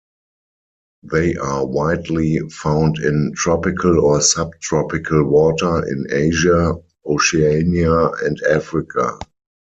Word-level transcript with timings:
They 1.03 1.35
are 1.35 1.63
widely 1.63 2.39
found 2.49 2.97
in 2.97 3.33
tropical 3.35 3.99
or 3.99 4.19
subtropical 4.19 5.25
water 5.25 5.85
in 5.87 6.07
Asia, 6.09 6.73
Oceania 7.05 8.09
and 8.09 8.41
Africa. 8.49 9.19